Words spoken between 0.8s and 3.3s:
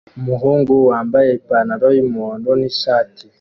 wambaye ipantaro yumuhondo nishati